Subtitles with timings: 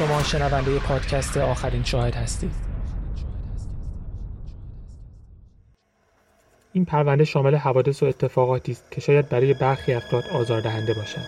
[0.00, 2.52] شما شنونده پادکست آخرین شاهد هستید.
[6.72, 11.20] این پرونده شامل حوادث و اتفاقاتی است که شاید برای برخی افراد آزاردهنده باشد.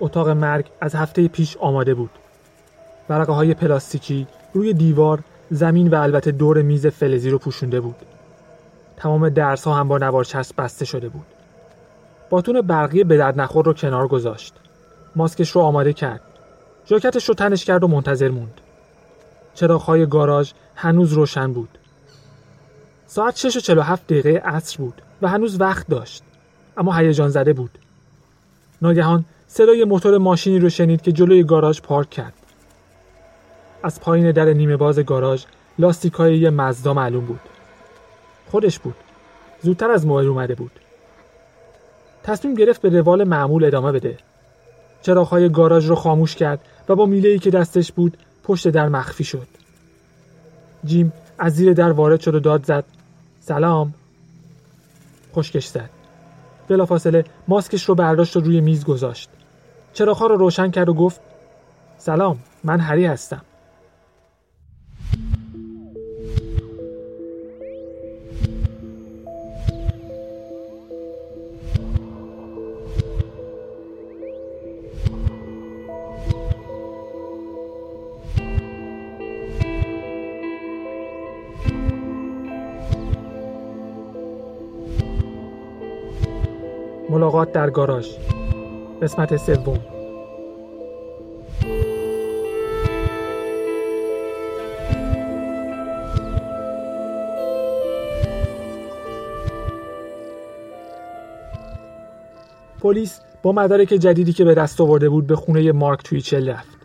[0.00, 2.10] اتاق مرگ از هفته پیش آماده بود.
[3.08, 7.96] ورقه های پلاستیکی روی دیوار زمین و البته دور میز فلزی رو پوشونده بود.
[8.96, 11.26] تمام درس ها هم با نوارچسب بسته شده بود.
[12.30, 14.54] باتون برقی به درد نخور رو کنار گذاشت.
[15.16, 16.20] ماسکش رو آماده کرد.
[16.86, 18.60] ژاکتش رو تنش کرد و منتظر موند.
[19.54, 21.78] چراغهای گاراژ هنوز روشن بود.
[23.06, 26.22] ساعت 6 و 47 دقیقه عصر بود و هنوز وقت داشت.
[26.76, 27.78] اما هیجان زده بود.
[28.82, 32.41] ناگهان صدای موتور ماشینی رو شنید که جلوی گاراژ پارک کرد.
[33.82, 35.44] از پایین در نیمه باز گاراژ
[35.78, 37.40] لاستیک های یه مزدا معلوم بود.
[38.50, 38.94] خودش بود.
[39.62, 40.70] زودتر از موعد اومده بود.
[42.22, 44.16] تصمیم گرفت به روال معمول ادامه بده.
[45.02, 49.24] چراغهای گاراژ رو خاموش کرد و با میله ای که دستش بود پشت در مخفی
[49.24, 49.46] شد.
[50.84, 52.84] جیم از زیر در وارد شد و داد زد.
[53.40, 53.94] سلام.
[55.34, 55.90] خشکش زد.
[56.68, 59.30] بلافاصله ماسکش رو برداشت و روی میز گذاشت.
[59.92, 61.20] چراغها رو روشن کرد و گفت
[61.98, 63.42] سلام من هری هستم.
[87.22, 88.08] ملاقات در گاراژ.
[89.02, 89.78] قسمت سوم.
[102.80, 106.78] پلیس با مدارک جدیدی که به دست آورده بود به خونه مارک تویچل رفت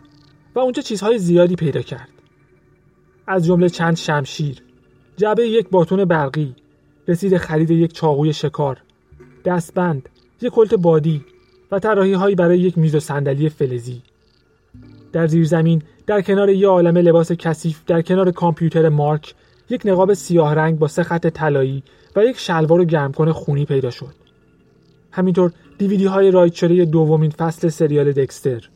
[0.54, 2.08] و اونجا چیزهای زیادی پیدا کرد.
[3.26, 4.62] از جمله چند شمشیر
[5.16, 6.56] جعبه یک باتون برقی
[7.08, 8.82] رسید خرید یک چاقوی شکار
[9.44, 10.08] دستبند
[10.40, 11.24] یک کلت بادی
[11.72, 14.02] و طراحی هایی برای یک میز و صندلی فلزی.
[15.12, 19.34] در زیر زمین در کنار یه عالم لباس کثیف در کنار کامپیوتر مارک
[19.70, 21.82] یک نقاب سیاه رنگ با سه خط طلایی
[22.16, 24.14] و یک شلوار و گرمکن خونی پیدا شد.
[25.10, 28.68] همینطور دیویدی های رایت شده دومین فصل سریال دکستر.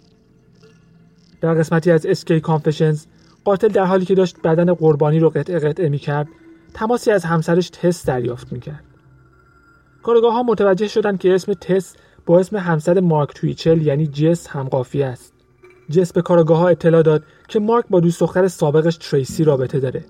[1.41, 3.07] در قسمتی از اسکی کانفشنز
[3.45, 6.29] قاتل در حالی که داشت بدن قربانی رو قطعه قطعه می کرد
[6.75, 8.85] تماسی از همسرش تست دریافت می کرد
[10.03, 11.97] کارگاه ها متوجه شدند که اسم تس
[12.27, 15.33] با اسم همسر مارک تویچل یعنی جس همقافی است.
[15.91, 20.05] جس به کارگاه ها اطلاع داد که مارک با دوست دختر سابقش تریسی رابطه داره.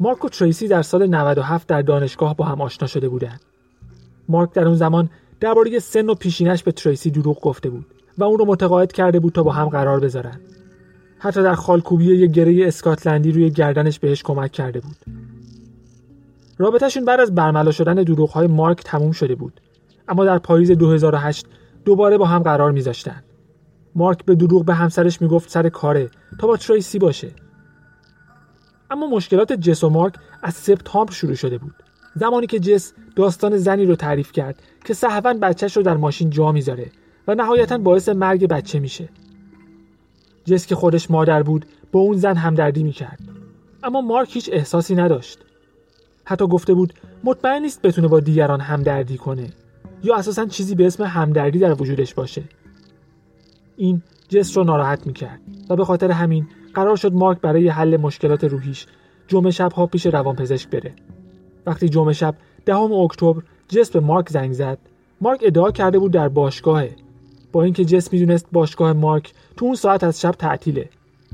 [0.00, 3.40] مارک و تریسی در سال 97 در دانشگاه با هم آشنا شده بودند.
[4.28, 5.10] مارک در اون زمان
[5.40, 7.86] درباره سن و پیشینش به تریسی دروغ گفته بود
[8.18, 10.40] و اون رو متقاعد کرده بود تا با هم قرار بذارن.
[11.18, 14.96] حتی در خالکوبی یک گره اسکاتلندی روی گردنش بهش کمک کرده بود.
[16.58, 19.60] رابطهشون بعد از برملا شدن دروغهای مارک تموم شده بود.
[20.08, 21.46] اما در پاییز 2008
[21.84, 23.22] دوباره با هم قرار میذاشتن.
[23.94, 26.10] مارک به دروغ به همسرش می‌گفت سر کاره
[26.40, 27.30] تا با تریسی باشه.
[28.90, 31.74] اما مشکلات جس و مارک از سپتامبر شروع شده بود.
[32.14, 36.52] زمانی که جس داستان زنی رو تعریف کرد که صحبا بچهش رو در ماشین جا
[36.52, 36.90] می‌ذاره
[37.28, 39.08] و نهایتا باعث مرگ بچه میشه.
[40.44, 43.20] جس که خودش مادر بود با اون زن همدردی می‌کرد.
[43.82, 45.38] اما مارک هیچ احساسی نداشت.
[46.24, 46.92] حتی گفته بود
[47.24, 49.46] مطمئن نیست بتونه با دیگران همدردی کنه.
[50.04, 52.42] یا اساسا چیزی به اسم همدردی در وجودش باشه.
[53.76, 55.40] این جس رو ناراحت می‌کرد
[55.70, 58.86] و به خاطر همین قرار شد مارک برای حل مشکلات روحیش
[59.28, 60.94] جمعه شب ها پیش روانپزشک بره.
[61.66, 62.34] وقتی جمعه شب
[62.64, 64.78] دهم اکتبر جس به مارک زنگ زد.
[65.20, 66.96] مارک ادعا کرده بود در باشگاهه.
[67.52, 70.88] با اینکه جس می‌دونست باشگاه مارک تو اون ساعت از شب تعطیله.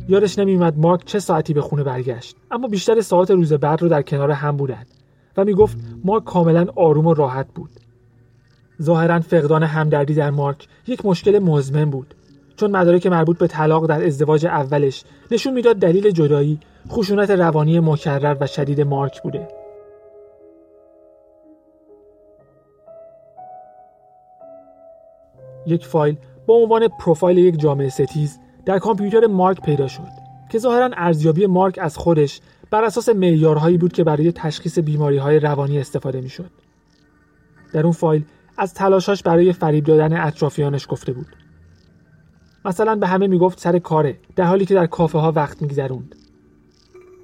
[0.08, 4.02] یادش نمیومد مارک چه ساعتی به خونه برگشت اما بیشتر ساعت روز بعد رو در
[4.02, 4.86] کنار هم بودند
[5.36, 7.70] و می‌گفت مارک کاملا آروم و راحت بود.
[8.82, 12.14] ظاهرا فقدان همدردی در مارک یک مشکل مزمن بود
[12.56, 18.36] چون مدارک مربوط به طلاق در ازدواج اولش نشون می‌داد دلیل جدایی خشونت روانی مکرر
[18.40, 19.48] و شدید مارک بوده.
[25.66, 28.38] یک فایل با عنوان پروفایل یک جامعه ستیز
[28.68, 30.08] در کامپیوتر مارک پیدا شد
[30.50, 35.40] که ظاهرا ارزیابی مارک از خودش بر اساس معیارهایی بود که برای تشخیص بیماری های
[35.40, 36.50] روانی استفاده می‌شد.
[37.72, 38.24] در اون فایل
[38.58, 41.26] از تلاشاش برای فریب دادن اطرافیانش گفته بود.
[42.64, 46.14] مثلا به همه می‌گفت سر کاره در حالی که در کافه ها وقت میگذروند.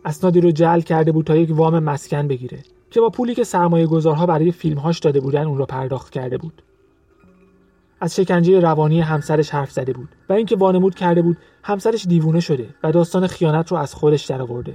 [0.05, 2.59] اسنادی رو جعل کرده بود تا یک وام مسکن بگیره
[2.91, 6.63] که با پولی که سرمایه گذارها برای فیلمهاش داده بودن اون رو پرداخت کرده بود
[8.05, 12.69] از شکنجه روانی همسرش حرف زده بود و اینکه وانمود کرده بود همسرش دیوونه شده
[12.83, 14.73] و داستان خیانت رو از خودش درآورده.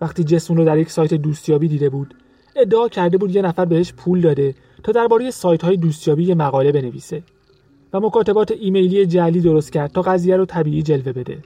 [0.00, 2.14] وقتی جسم رو در یک سایت دوستیابی دیده بود
[2.56, 6.72] ادعا کرده بود یه نفر بهش پول داده تا درباره سایت های دوستیابی یه مقاله
[6.72, 7.22] بنویسه
[7.92, 11.38] و مکاتبات ایمیلی جعلی درست کرد تا قضیه رو طبیعی جلوه بده.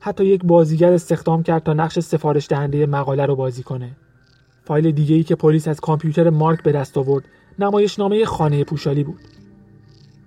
[0.00, 3.96] حتی یک بازیگر استخدام کرد تا نقش سفارش دهنده مقاله رو بازی کنه.
[4.64, 7.24] فایل دیگه ای که پلیس از کامپیوتر مارک به دست آورد
[7.58, 9.20] نمایشنامه خانه پوشالی بود.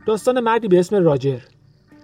[0.05, 1.39] داستان مردی به اسم راجر.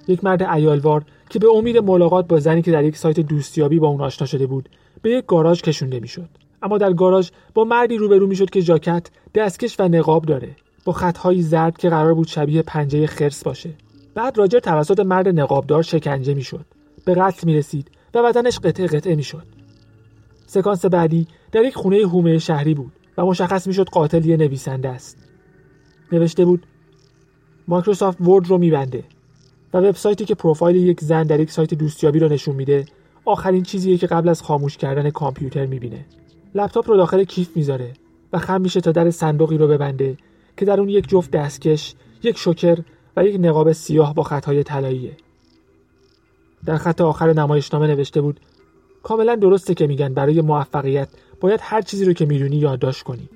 [0.07, 3.87] یک مرد ایالوار که به امید ملاقات با زنی که در یک سایت دوستیابی با
[3.87, 4.69] اون آشنا شده بود
[5.01, 6.29] به یک گاراژ کشونده می‌شد.
[6.61, 10.55] اما در گاراژ با مردی روبرو می‌شد که جاکت دستکش و نقاب داره.
[10.85, 13.69] با خطهایی زرد که قرار بود شبیه پنجه خرس باشه.
[14.15, 16.65] بعد راجر توسط مرد نقابدار شکنجه می‌شد.
[17.05, 19.43] به قتل می‌رسید و بدنش قطعه قطعه می‌شد.
[20.47, 22.91] سکانس بعدی در یک خونه هومه شهری بود.
[23.17, 25.17] و مشخص می‌شد قاتل یه نویسنده است.
[26.11, 26.65] نوشته بود
[27.67, 29.03] مایکروسافت ورد رو میبنده
[29.73, 32.85] و وبسایتی که پروفایل یک زن در یک سایت دوستیابی رو نشون میده
[33.25, 36.05] آخرین چیزیه که قبل از خاموش کردن کامپیوتر می‌بینه.
[36.55, 37.93] لپتاپ رو داخل کیف می‌ذاره
[38.33, 40.17] و خم میشه تا در صندوقی رو ببنده
[40.57, 42.79] که در اون یک جفت دستکش یک شوکر
[43.17, 45.17] و یک نقاب سیاه با خطهای طلاییه.
[46.65, 48.39] در خط آخر نمایشنامه نوشته بود
[49.03, 51.09] کاملا درسته که میگن برای موفقیت
[51.43, 53.29] باید هر چیزی رو که می‌دونی یادداشت کنی.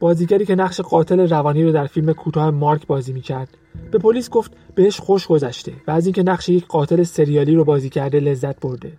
[0.00, 3.48] بازیگری که نقش قاتل روانی رو در فیلم کوتاه مارک بازی می‌کرد.
[3.90, 7.88] به پلیس گفت بهش خوش گذشته و از اینکه نقش یک قاتل سریالی رو بازی
[7.88, 8.92] کرده لذت برده.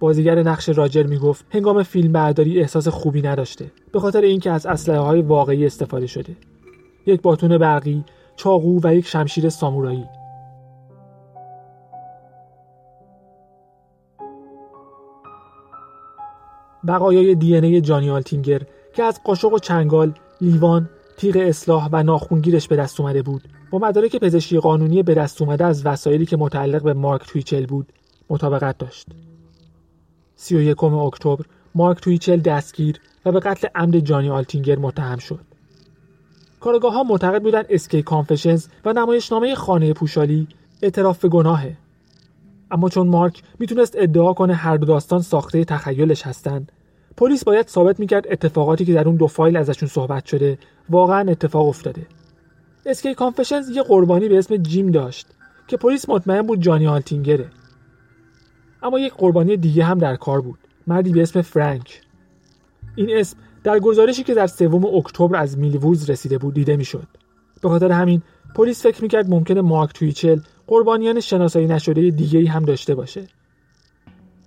[0.00, 4.98] بازیگر نقش راجر می‌گفت هنگام فیلم برداری احساس خوبی نداشته به خاطر اینکه از اسلحه
[4.98, 6.36] های واقعی استفاده شده.
[7.06, 8.04] یک باتون برقی
[8.36, 10.04] چاقو و یک شمشیر سامورایی.
[16.86, 18.62] بقایای دی ای جانی آلتینگر
[18.94, 23.42] که از قاشق و چنگال، لیوان، تیغ اصلاح و ناخونگیرش به دست اومده بود.
[23.70, 27.92] با مدارک پزشکی قانونی به دست اومده از وسایلی که متعلق به مارک تویچل بود
[28.30, 29.06] مطابقت داشت.
[30.36, 31.44] 31 اکتبر
[31.74, 35.40] مارک تویچل دستگیر و به قتل عمد جانی آلتینگر متهم شد.
[36.60, 40.48] کارآگاه ها معتقد بودن SK Confessions و نمایشنامه خانه پوشالی
[40.82, 41.76] اعتراف به گناهه.
[42.70, 46.72] اما چون مارک می‌تونست ادعا کنه هر دو داستان ساخته تخیلش هستند
[47.16, 50.58] پلیس باید ثابت می‌کرد اتفاقاتی که در اون دو فایل ازشون صحبت شده
[50.90, 52.06] واقعا اتفاق افتاده.
[52.86, 55.26] SK Confessions یه قربانی به اسم جیم داشت
[55.68, 57.46] که پلیس مطمئن بود جانی هالتینگره
[58.82, 62.00] اما یک قربانی دیگه هم در کار بود مردی به اسم فرانک.
[62.96, 67.06] این اسم در گزارشی که در سوم اکتبر از میلووز رسیده بود دیده می‌شد.
[67.62, 68.22] به خاطر همین
[68.54, 70.40] پلیس فکر می‌کرد ممکنه مارک تویچل
[70.70, 73.26] قربانیان شناسایی نشده دیگه هم داشته باشه.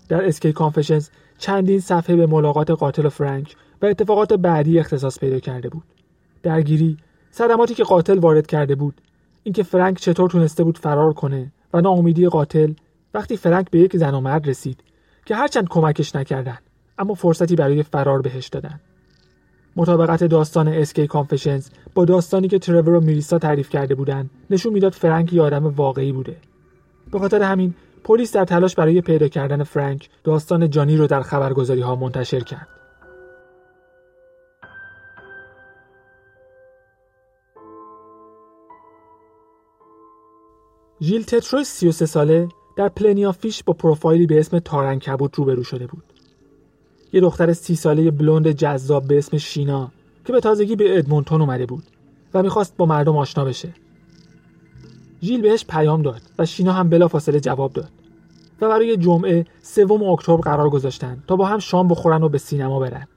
[0.09, 5.69] در اسکی کانفشنز چندین صفحه به ملاقات قاتل فرانک و اتفاقات بعدی اختصاص پیدا کرده
[5.69, 5.83] بود.
[6.43, 6.97] درگیری
[7.31, 9.01] صدماتی که قاتل وارد کرده بود
[9.43, 12.73] اینکه فرانک چطور تونسته بود فرار کنه و ناامیدی قاتل
[13.13, 14.83] وقتی فرانک به یک زن و مرد رسید
[15.25, 16.57] که هرچند کمکش نکردن
[16.97, 18.79] اما فرصتی برای فرار بهش دادن.
[19.75, 24.93] مطابقت داستان اسکی کانفشنز با داستانی که ترور و میریسا تعریف کرده بودند نشون می‌داد
[24.93, 26.37] فرانک یه آدم واقعی بوده
[27.11, 27.73] به خاطر همین
[28.03, 32.67] پلیس در تلاش برای پیدا کردن فرانک داستان جانی رو در خبرگزاری ها منتشر کرد
[41.01, 45.87] ژیل تتروی 33 ساله در پلنیا فیش با پروفایلی به اسم تارن کبوت روبرو شده
[45.87, 46.12] بود.
[47.13, 49.91] یه دختر سی ساله بلوند جذاب به اسم شینا
[50.25, 51.83] که به تازگی به ادمونتون اومده بود
[52.33, 53.69] و می‌خواست با مردم آشنا بشه.
[55.23, 57.89] ژیل بهش پیام داد و شینا هم بلافاصله جواب داد
[58.61, 62.79] و برای جمعه سوم اکتبر قرار گذاشتن تا با هم شام بخورن و به سینما
[62.79, 63.07] برن.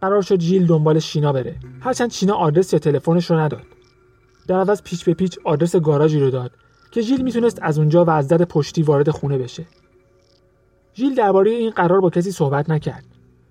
[0.00, 3.62] قرار شد ژیل دنبال شینا بره هرچند شینا آدرس یا تلفنش رو نداد.
[4.46, 6.50] در عوض پیچ به پیچ آدرس گاراژی رو داد
[6.90, 9.64] که ژیل می‌تونست از اونجا و از در پشتی وارد خونه بشه.
[10.98, 13.04] ژیل درباره این قرار با کسی صحبت نکرد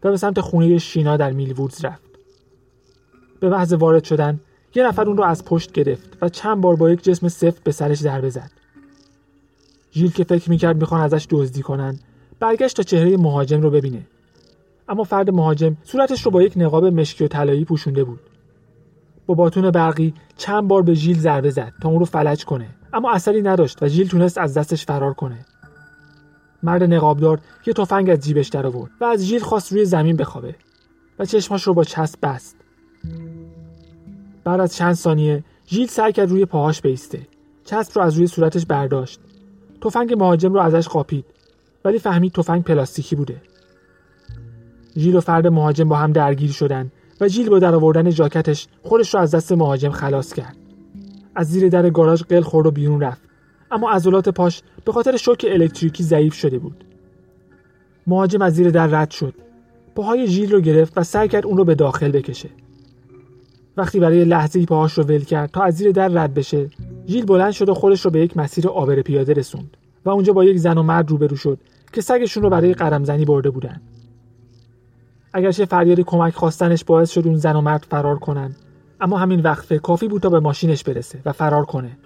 [0.03, 2.09] و به سمت خونه شینا در میلوودز رفت.
[3.39, 4.39] به محض وارد شدن
[4.75, 7.71] یه نفر اون رو از پشت گرفت و چند بار با یک جسم سفت به
[7.71, 8.51] سرش ضربه زد.
[9.93, 11.99] ژیل که فکر می‌کرد می‌خوان ازش دزدی کنن
[12.39, 14.01] برگشت تا چهره مهاجم رو ببینه
[14.89, 18.19] اما فرد مهاجم صورتش رو با یک نقاب مشکی و طلایی پوشونده بود
[19.25, 23.11] با باتون برقی چند بار به ژیل ضربه زد تا اون رو فلج کنه اما
[23.11, 25.45] اثری نداشت و ژیل تونست از دستش فرار کنه
[26.63, 30.55] مرد نقابدار یه تفنگ از جیبش در آورد و از ژیل خواست روی زمین بخوابه
[31.19, 32.55] و چشماش رو با چسب بست.
[34.43, 37.27] بعد از چند ثانیه ژیل سعی کرد روی پاهاش بیسته.
[37.65, 39.19] چسب رو از روی صورتش برداشت.
[39.81, 41.25] تفنگ مهاجم رو ازش قاپید.
[41.85, 43.41] ولی فهمید تفنگ پلاستیکی بوده.
[44.97, 49.19] ژیل و فرد مهاجم با هم درگیر شدن و جیل با درآوردن ژاکتش خودش رو
[49.19, 50.57] از دست مهاجم خلاص کرد.
[51.35, 53.26] از زیر در گاراژ قل خورد و بیرون رفت.
[53.71, 56.83] اما عضلات پاش به خاطر شوک الکتریکی ضعیف شده بود.
[58.07, 59.33] مهاجم از زیر در رد شد.
[59.95, 62.49] پاهای ژیل رو گرفت و سعی کرد اون رو به داخل بکشه.
[63.77, 66.69] وقتی برای لحظه پاهاش رو ول کرد تا از زیر در رد بشه
[67.07, 70.43] ژیل بلند شد و خودش رو به یک مسیر آبر پیاده رسوند و اونجا با
[70.43, 71.59] یک زن و مرد روبرو شد
[71.93, 73.81] که سگشون رو برای قرمزنی برده بودن.
[75.33, 78.55] اگرچه فریاد کمک خواستنش باعث شد اون زن و مرد فرار کنن
[79.01, 81.97] اما همین وقفه کافی بود تا به ماشینش برسه و فرار کنه.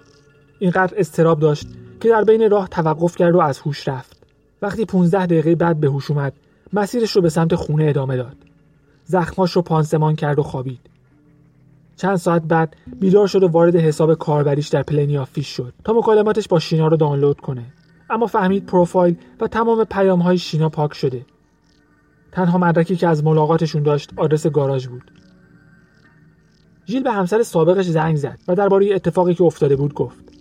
[0.62, 1.66] اینقدر استراب داشت
[2.00, 4.22] که در بین راه توقف کرد و از هوش رفت.
[4.62, 6.32] وقتی 15 دقیقه بعد به هوش اومد
[6.72, 8.36] مسیرش رو به سمت خونه ادامه داد.
[9.04, 10.80] زخماش رو پانسمان کرد و خوابید.
[11.96, 16.48] چند ساعت بعد بیدار شد و وارد حساب کاربریش در پلنی آفیش شد تا مکالماتش
[16.48, 17.64] با شینا رو دانلود کنه.
[18.10, 21.26] اما فهمید پروفایل و تمام پیام های شینا پاک شده.
[22.32, 25.10] تنها مدرکی که از ملاقاتشون داشت آدرس گاراژ بود.
[26.86, 30.31] ژیل به همسر سابقش زنگ زد و درباره اتفاقی که افتاده بود گفت.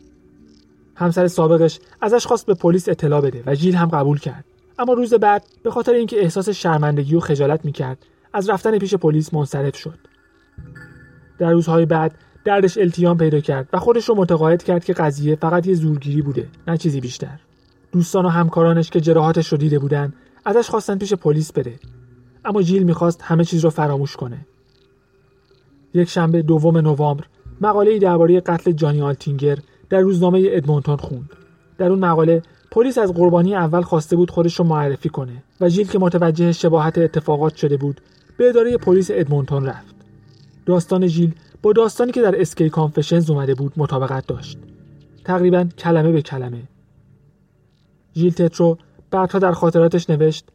[0.95, 4.45] همسر سابقش ازش خواست به پلیس اطلاع بده و ژیل هم قبول کرد.
[4.79, 9.33] اما روز بعد به خاطر اینکه احساس شرمندگی و خجالت می‌کرد از رفتن پیش پلیس
[9.33, 9.99] منصرف شد.
[11.39, 15.67] در روزهای بعد دردش التیام پیدا کرد و خودش رو متقاعد کرد که قضیه فقط
[15.67, 17.39] یه زورگیری بوده نه چیزی بیشتر.
[17.91, 20.13] دوستان و همکارانش که جراحاتش رو دیده بودن
[20.45, 21.73] ازش خواستن پیش پلیس بره.
[22.45, 24.45] اما جیل می‌خواست همه چیز رو فراموش کنه.
[25.93, 27.23] یک شنبه دوم نوامبر
[27.61, 29.57] مقاله درباره قتل جانی آلتینگر
[29.91, 31.29] در روزنامه ادمونتون خوند.
[31.77, 35.87] در اون مقاله پلیس از قربانی اول خواسته بود خودش رو معرفی کنه و جیل
[35.87, 38.01] که متوجه شباهت اتفاقات شده بود
[38.37, 39.95] به اداره پلیس ادمونتون رفت.
[40.65, 44.57] داستان ژیل با داستانی که در SK Confessions اومده بود مطابقت داشت.
[45.25, 46.63] تقریبا کلمه به کلمه.
[48.15, 48.77] ژیل تترو
[49.11, 50.45] بعدها در خاطراتش نوشت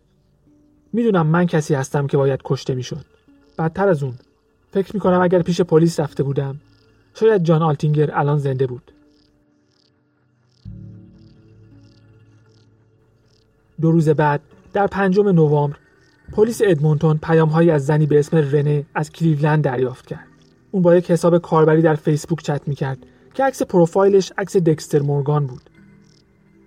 [0.93, 3.05] می‌دونم من کسی هستم که باید کشته می‌شد.
[3.59, 4.15] بدتر از اون
[4.71, 6.57] فکر می‌کنم اگر پیش پلیس رفته بودم
[7.15, 8.93] شاید جان آلتینگر الان زنده بود.
[13.81, 14.41] دو روز بعد
[14.73, 15.77] در پنجم نوامبر
[16.33, 20.27] پلیس ادمونتون پیامهایی از زنی به اسم رنه از کلیولند دریافت کرد.
[20.71, 22.99] اون با یک حساب کاربری در فیسبوک چت می‌کرد
[23.35, 25.71] که عکس پروفایلش عکس دکستر مورگان بود.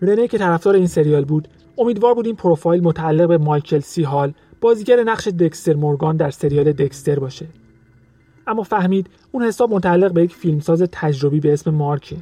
[0.02, 1.48] رنه که طرفدار این سریال بود
[1.78, 6.72] امیدوار بود این پروفایل متعلق به مایکل سی هال بازیگر نقش دکستر مورگان در سریال
[6.72, 7.46] دکستر باشه.
[8.48, 12.18] اما فهمید اون حساب متعلق به یک فیلمساز تجربی به اسم مارکه.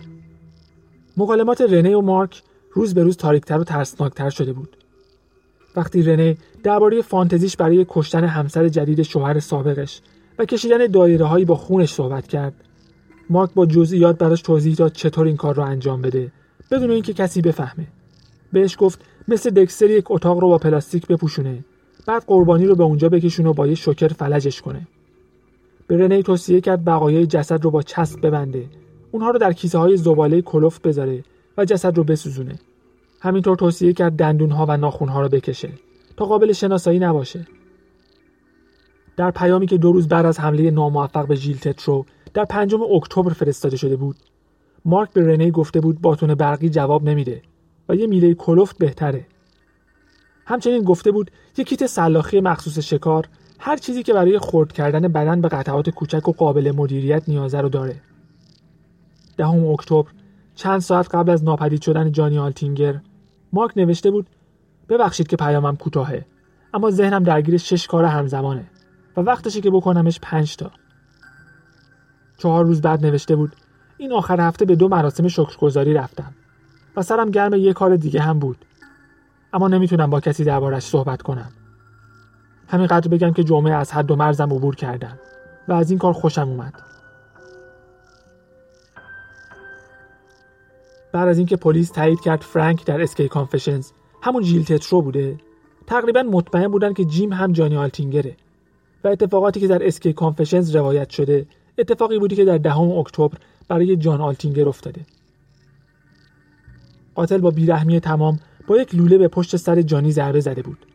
[1.17, 4.78] مکالمات رنه و مارک روز به روز تاریکتر و ترسناکتر شده بود.
[5.76, 10.02] وقتی رنه درباره فانتزیش برای کشتن همسر جدید شوهر سابقش
[10.40, 12.54] و کشیدن دایره هایی با خونش صحبت کرد
[13.30, 16.32] مارک با جزئیات براش توضیح داد چطور این کار رو انجام بده
[16.72, 17.88] بدون اینکه کسی بفهمه.
[18.54, 21.66] بهش گفت مثل دکستر یک اتاق رو با پلاستیک بپوشونه
[22.06, 24.88] بعد قربانی رو به اونجا بکشونه و با یه شکر فلجش کنه.
[25.88, 28.66] به رنی توصیه کرد بقایای جسد رو با چسب ببنده.
[29.12, 31.24] اونها رو در کیسه های زباله کلفت بذاره
[31.58, 32.60] و جسد رو بسوزونه.
[33.22, 35.70] همینطور توصیه کرد دندون ها و ناخون ها رو بکشه
[36.18, 37.48] تا قابل شناسایی نباشه.
[39.18, 43.34] در پیامی که دو روز بعد از حمله ناموفق به ژیل تترو در پنجم اکتبر
[43.34, 44.16] فرستاده شده بود
[44.86, 47.42] مارک به رنی گفته بود باتون برقی جواب نمیده
[47.90, 49.26] و یه میله کلفت بهتره.
[50.46, 53.28] همچنین گفته بود یه کیت سلاخی مخصوص شکار
[53.60, 57.70] هر چیزی که برای خرد کردن بدن به قطعات کوچک و قابل مدیریت نیازه رو
[57.70, 58.02] داره.
[59.38, 60.10] دهم اکتبر
[60.58, 63.00] چند ساعت قبل از ناپدید شدن جانی آلتینگر
[63.54, 64.30] مارک نوشته بود
[64.90, 66.26] ببخشید که پیامم کوتاهه
[66.74, 68.66] اما ذهنم درگیر شش کار همزمانه
[69.18, 70.72] و وقتشه که بکنمش پنج تا.
[72.38, 73.56] چهار روز بعد نوشته بود
[73.98, 76.34] این آخر هفته به دو مراسم شکرگزاری رفتم
[76.96, 78.66] و سرم گرم یه کار دیگه هم بود
[79.54, 81.52] اما نمی‌تونم با کسی دربارش صحبت کنم.
[82.68, 85.20] همینقدر بگم که جمعه از حد و مرزم عبور کردم
[85.68, 86.74] و از این کار خوشم اومد.
[91.18, 93.92] بعد از اینکه پلیس تایید کرد فرانک در SK Confessions.
[94.22, 95.38] همون جیل تترو بوده.
[95.88, 98.36] تقریبا مطمئن بودن که جیم هم جانی آلتینگره.
[99.04, 101.46] و اتفاقاتی که در SK Confessions روایت شده
[101.78, 105.02] اتفاقی بوده که در دهم اکتبر برای جان آلتینگر افتاده.
[107.16, 110.86] قاتل با بیرحمی تمام با یک لوله به پشت سر جانی ضربه زده بود.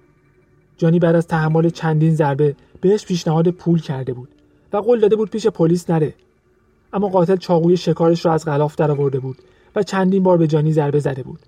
[0.76, 4.28] جانی بعد از تحمل چندین ضربه بهش پیشنهاد پول کرده بود
[4.72, 6.14] و قول داده بود پیش پلیس نره.
[6.92, 9.38] اما قاتل چاقوی شکارش را از غلاف درآورده بود
[9.76, 11.40] و چندین بار به جانی ضربه زده بود.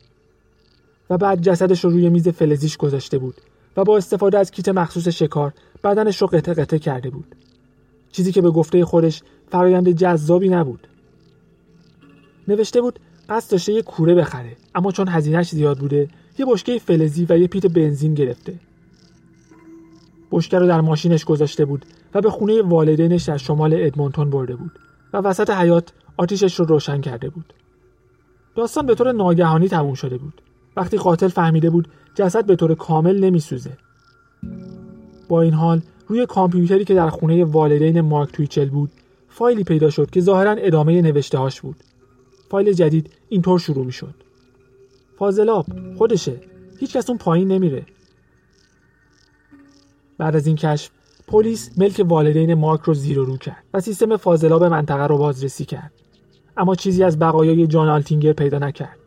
[1.10, 3.34] و بعد جسدش رو روی میز فلزیش گذاشته بود
[3.76, 5.52] و با استفاده از کیت مخصوص شکار
[5.84, 7.34] بدنش رو قطع قطع کرده بود.
[8.12, 10.86] چیزی که به گفته خودش فرایند جذابی نبود.
[12.48, 12.98] نوشته بود
[13.28, 16.08] قصد داشته یه کوره بخره اما چون هزینهش زیاد بوده
[16.38, 18.54] یه بشکه فلزی و یه پیت بنزین گرفته.
[20.32, 21.84] بشکه رو در ماشینش گذاشته بود
[22.14, 24.72] و به خونه والدینش در شمال ادمونتون برده بود.
[25.14, 27.52] و وسط حیات آتیشش رو روشن کرده بود.
[28.54, 30.42] داستان به طور ناگهانی تموم شده بود.
[30.76, 33.76] وقتی قاتل فهمیده بود جسد به طور کامل نمیسوزه.
[35.28, 38.90] با این حال روی کامپیوتری که در خونه والدین مارک تویچل بود
[39.28, 41.76] فایلی پیدا شد که ظاهرا ادامه نوشته هاش بود.
[42.50, 44.14] فایل جدید اینطور شروع می شد
[45.18, 45.66] فاضلاب
[45.96, 46.40] خودشه.
[46.78, 47.86] هیچ اون پایین نمیره.
[50.18, 50.90] بعد از این کشف
[51.26, 55.64] پلیس ملک والدین مارک رو زیر و رو کرد و سیستم فاضلاب منطقه رو بازرسی
[55.64, 55.92] کرد.
[56.56, 58.98] اما چیزی از بقایای جان آلتینگر پیدا نکرد.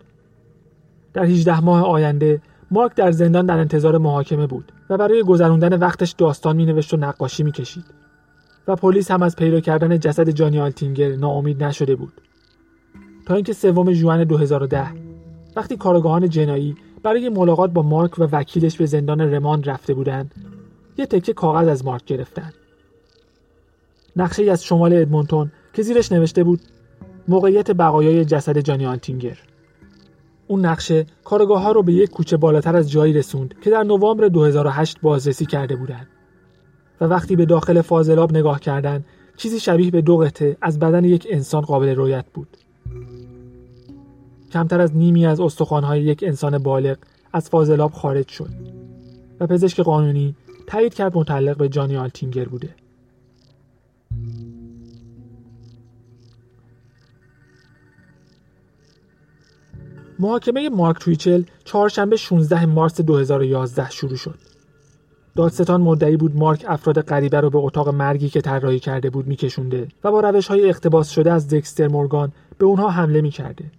[1.13, 6.11] در 18 ماه آینده مارک در زندان در انتظار محاکمه بود و برای گذراندن وقتش
[6.11, 7.85] داستان مینوشت و نقاشی می‌کشید.
[8.67, 12.13] و پلیس هم از پیدا کردن جسد جانی آلتینگر ناامید نشده بود.
[13.25, 14.87] تا اینکه سوم ژوئن 2010
[15.55, 20.31] وقتی کارآگاهان جنایی برای ملاقات با مارک و وکیلش به زندان رماند رفته بودند
[20.97, 22.53] یه تکه کاغذ از مارک گرفتن.
[24.15, 26.61] نقشه از شمال ادمونتون که زیرش نوشته بود
[27.27, 29.37] موقعیت بقایای جسد جانی آلتینگر
[30.47, 34.27] اون نقشه کارگاه ها رو به یک کوچه بالاتر از جایی رسوند که در نوامبر
[34.27, 36.07] 2008 بازرسی کرده بودند.
[37.01, 39.05] و وقتی به داخل فاضلاب نگاه کردند
[39.37, 42.57] چیزی شبیه به دو قطعه از بدن یک انسان قابل رویت بود.
[44.51, 46.97] کمتر از نیمی از استخوانهای یک انسان بالغ
[47.33, 48.49] از فاضلاب خارج شد.
[49.39, 50.35] و پزشک قانونی
[50.67, 52.75] تایید کرد متعلق به جانی آلتینگر بوده
[60.19, 64.39] محاکمه مارک تویچل چهارشنبه 16 مارس 2011 شروع شد.
[65.35, 69.87] دادستان مدعی بود مارک افراد غریبه رو به اتاق مرگی که طراحی کرده بود میکشونده
[70.03, 73.71] و با روش های اقتباس شده از دکستر مورگان به اونها حمله می‌کرده.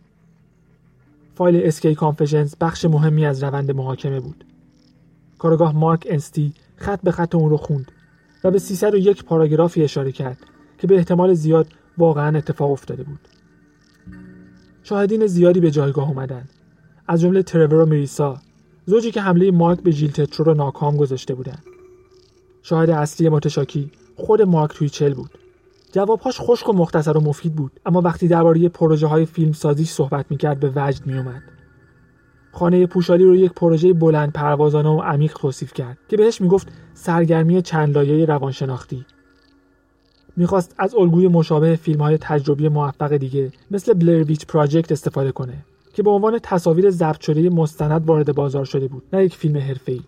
[1.35, 4.45] فایل اسکی کانفشنز بخش مهمی از روند محاکمه بود.
[5.39, 7.93] کارگاه مارک انستی خط به خط اون رو خوند
[8.45, 10.39] و به 301 پاراگرافی اشاره کرد
[10.79, 11.67] که به احتمال زیاد
[11.99, 13.21] واقعا اتفاق افتاده بود.
[14.83, 16.45] شاهدین زیادی به جایگاه اومدن.
[17.09, 18.39] از جمله ترور و میریسا
[18.87, 21.63] زوجی که حمله مارک به ژیل تترو را ناکام گذاشته بودند
[22.63, 25.31] شاهد اصلی متشاکی خود مارک تویچل بود.
[25.93, 30.27] جوابهاش خشک و مختصر و مفید بود اما وقتی درباره پروژه های فیلم سازیش صحبت
[30.31, 31.43] می‌کرد به وجد میومد
[32.59, 37.63] خانه پوشالی رو یک پروژه بلند پروازانه و عمیق توصیف کرد که بهش می‌گفت سرگرمی
[37.63, 39.05] چند لایه روانشناختی.
[40.37, 45.55] می‌خواست از الگوی مشابه فیلم های تجربی موفق دیگه مثل بلرویچ پراجکت استفاده کنه
[45.93, 50.01] که به عنوان تصاویر ضبط شده مستند وارد بازار شده بود نه یک فیلم حرفه‌ای.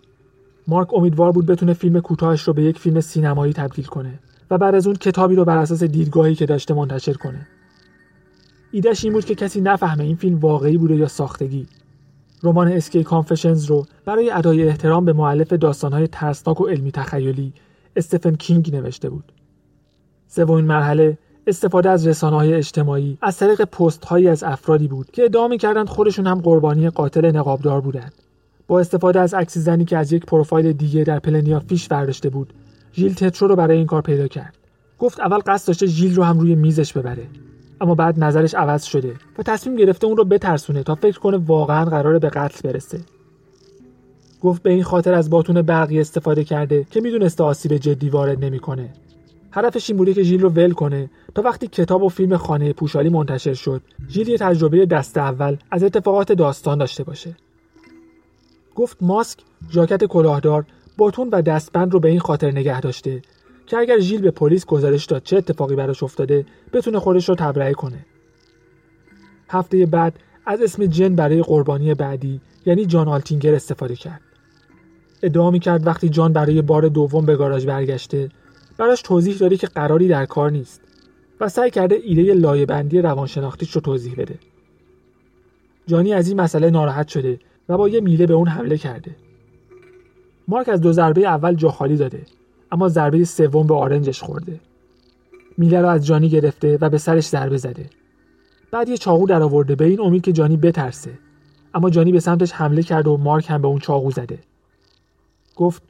[0.67, 4.19] مارک امیدوار بود بتونه فیلم کوتاهش رو به یک فیلم سینمایی تبدیل کنه
[4.51, 7.49] و بعد از اون کتابی رو بر اساس دیدگاهی که داشته منتشر کنه.
[8.71, 11.67] ایدهش این بود که کسی نفهمه این فیلم واقعی بوده یا ساختگی.
[12.42, 17.53] رمان SK Confessions رو برای ادای احترام به مؤلف داستانهای ترسناک و علمی تخیلی
[17.96, 19.33] استفن کینگ نوشته بود.
[20.29, 25.24] سومین مرحله استفاده از رسانه های اجتماعی از طریق پست هایی از افرادی بود که
[25.24, 28.12] ادعا می‌کردند خودشون هم قربانی قاتل نقابدار بودند.
[28.66, 32.53] با استفاده از عکس زنی که از یک پروفایل دیگه در پلنیا فیش برداشته بود
[32.94, 34.55] ژیل تترو رو برای این کار پیدا کرد.
[34.98, 37.26] گفت اول قصد داشته ژیل رو هم روی میزش ببره.
[37.81, 41.85] اما بعد نظرش عوض شده و تصمیم گرفته اون رو بترسونه تا فکر کنه واقعا
[41.85, 43.01] قراره به قتل برسه.
[44.40, 48.93] گفت به این خاطر از باتون برقی استفاده کرده که می‌دونسته آسیب جدی وارد نمی‌کنه.
[49.53, 53.09] هدفش این بوده که ژیل رو ول کنه تا وقتی کتاب و فیلم خانه پوشالی
[53.09, 57.37] منتشر شد ژیل یه تجربه دست اول از اتفاقات داستان داشته باشه.
[58.75, 59.38] گفت ماسک
[59.71, 60.64] ژاکت کلاهدار
[60.97, 63.23] باتون و دستبند رو به این خاطر نگه داشته
[63.66, 67.73] که اگر ژیل به پلیس گزارش داد چه اتفاقی براش افتاده بتونه خودش رو تبرئه
[67.73, 68.07] کنه
[69.49, 74.20] هفته بعد از اسم جن برای قربانی بعدی یعنی جان آلتینگر استفاده کرد
[75.23, 78.29] ادعا کرد وقتی جان برای بار دوم به گاراژ برگشته
[78.79, 80.81] براش توضیح داده که قراری در کار نیست
[81.40, 84.38] و سعی کرده ایده لایه بندی روانشناختیش رو توضیح بده.
[85.87, 89.16] جانی از این مسئله ناراحت شده و با یه میله به اون حمله کرده.
[90.49, 92.23] مارک از دو ضربه اول جا خالی داده
[92.72, 94.61] اما ضربه سوم به آرنجش خورده.
[95.59, 97.90] میله رو از جانی گرفته و به سرش ضربه زده.
[98.70, 101.18] بعد یه چاقو در آورده به این امید که جانی بترسه
[101.74, 104.38] اما جانی به سمتش حمله کرده و مارک هم به اون چاقو زده.
[105.56, 105.83] گفت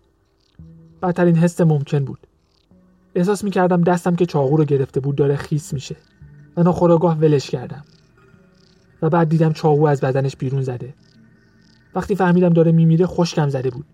[1.03, 2.19] بدترین حس ممکن بود.
[3.15, 5.97] احساس می‌کردم دستم که چاقو رو گرفته بود داره خیس میشه
[6.57, 7.85] و ناخداگاه ولش کردم
[9.03, 10.95] و بعد دیدم چاقو از بدنش بیرون زده
[11.95, 13.85] وقتی فهمیدم داره میمیره خشکم زده بود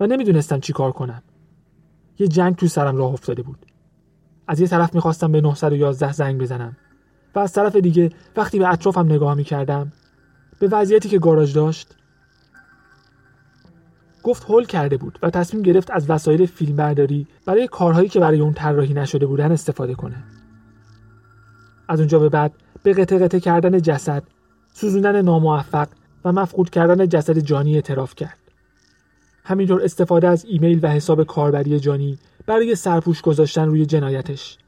[0.00, 1.22] و نمی‌دونستم چی کار کنم
[2.18, 3.66] یه جنگ تو سرم راه افتاده بود
[4.46, 6.76] از یه طرف می‌خواستم به 911 زنگ بزنم
[7.34, 9.92] و از طرف دیگه وقتی به اطرافم نگاه می‌کردم
[10.58, 11.96] به وضعیتی که گاراژ داشت
[14.22, 18.52] گفت هول کرده بود و تصمیم گرفت از وسایل فیلمبرداری برای کارهایی که برای اون
[18.52, 20.24] طراحی نشده بودن استفاده کنه.
[21.88, 24.22] از اونجا به بعد به قطع کردن جسد،
[24.72, 25.88] سوزوندن ناموفق
[26.24, 28.41] و مفقود کردن جسد جانی اعتراف کرد.
[29.44, 34.58] همینطور استفاده از ایمیل و حساب کاربری جانی برای سرپوش گذاشتن روی جنایتش.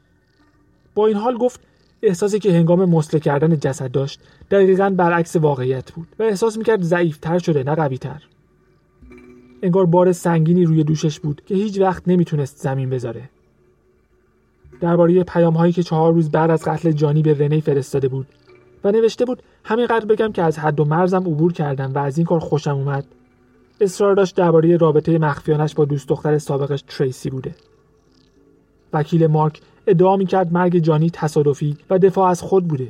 [0.94, 1.60] با این حال گفت
[2.02, 7.38] احساسی که هنگام مسله کردن جسد داشت دقیقا برعکس واقعیت بود و احساس می‌کرد ضعیفتر
[7.38, 8.22] شده نه قویتر.
[9.62, 13.30] انگار بار سنگینی روی دوشش بود که هیچ وقت نمی‌تونست زمین بذاره.
[14.80, 18.26] درباره پیام هایی که چهار روز بعد از قتل جانی به رنی فرستاده بود
[18.84, 22.26] و نوشته بود همینقدر بگم که از حد و مرزم عبور کردم و از این
[22.26, 23.04] کار خوشم اومد.
[23.80, 27.54] اصرار داشت درباره رابطه مخفیانش با دوست دختر سابقش تریسی بوده.
[28.92, 32.88] وکیل مارک ادعا می‌کرد مرگ جانی تصادفی و دفاع از خود بوده.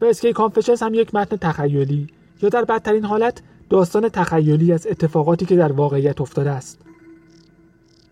[0.00, 2.06] و SK Confessions هم یک متن تخیلی
[2.42, 6.80] یا در بدترین حالت داستان تخیلی از اتفاقاتی که در واقعیت افتاده است.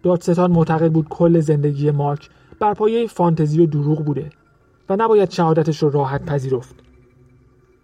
[0.02, 4.30] دادستان معتقد بود کل زندگی مارک بر پایه فانتزی و دروغ بوده
[4.88, 6.74] و نباید شهادتش رو راحت پذیرفت.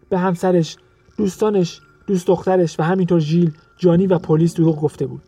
[0.09, 0.77] به همسرش
[1.17, 5.23] دوستانش دوست دخترش و همینطور ژیل جانی و پلیس دروغ گفته بود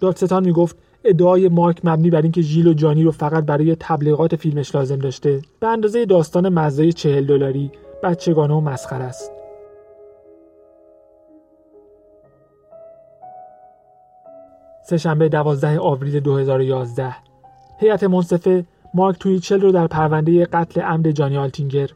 [0.00, 4.74] دادستان می‌گفت ادعای مارک مبنی بر اینکه ژیل و جانی رو فقط برای تبلیغات فیلمش
[4.74, 7.70] لازم داشته به اندازه داستان مزای چهل دلاری
[8.02, 9.32] بچگانه و مسخره است
[14.84, 17.14] سهشنبه 12 آوریل 2011
[17.78, 18.64] هیئت منصفه
[18.94, 21.90] مارک تویچل رو در پرونده قتل عمد جانی آلتینگر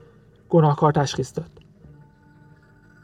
[0.48, 1.50] گناهکار تشخیص داد.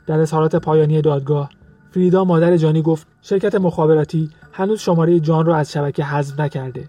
[0.07, 1.51] در اظهارات پایانی دادگاه
[1.93, 6.89] فریدا مادر جانی گفت شرکت مخابراتی هنوز شماره جان رو از شبکه حذف نکرده.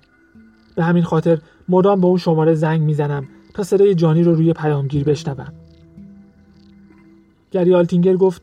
[0.75, 1.39] به همین خاطر
[1.69, 5.53] مدام به اون شماره زنگ می‌زنم تا صدای جانی رو روی پیامگیر بشنوم.
[7.51, 8.41] گری آلتینگر گفت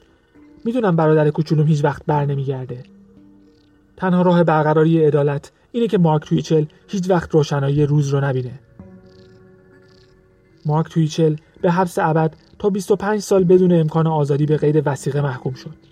[0.64, 2.82] می‌دونم برادر کوچولوم هیچ وقت بر نمیگرده.
[3.96, 8.60] تنها راه برقراری عدالت اینه که مارک تویچل هیچ وقت روشنایی روز رو نبینه.
[10.66, 15.54] مارک تویچل به حبس ابد تا 25 سال بدون امکان آزادی به قید وسیقه محکوم
[15.54, 15.89] شد.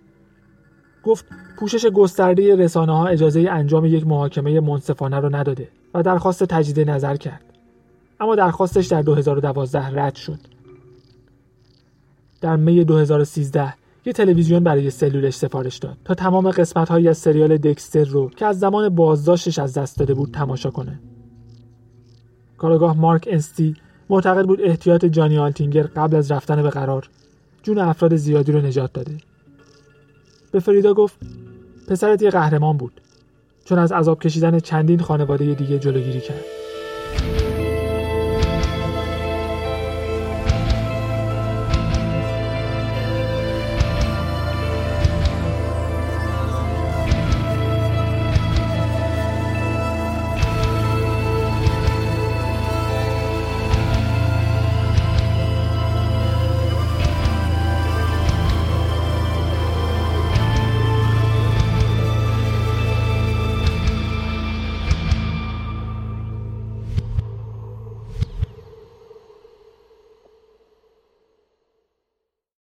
[1.08, 1.24] گفت
[1.56, 7.16] پوشش گسترده رسانه ها اجازه انجام یک محاکمه منصفانه رو نداده و درخواست تجدید نظر
[7.16, 7.44] کرد.
[8.20, 10.38] اما درخواستش در 2012 رد شد.
[12.40, 13.74] در می 2013
[14.06, 18.46] یه تلویزیون برای سلولش سفارش داد تا تمام قسمت هایی از سریال دکستر رو که
[18.46, 20.98] از زمان بازداشتش از دست داده بود تماشا کنه.
[22.58, 23.76] کارگاه مارک انستی
[24.10, 27.08] معتقد بود احتیاط جانی آلتینگر قبل از رفتن به قرار
[27.62, 29.16] جون افراد زیادی رو نجات داده.
[30.52, 31.16] به فریدا گفت
[31.88, 33.00] پسرت یه قهرمان بود
[33.64, 36.44] چون از عذاب کشیدن چندین خانواده دیگه جلوگیری کرد.